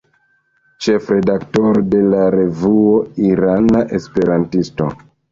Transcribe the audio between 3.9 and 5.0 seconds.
Esperantisto".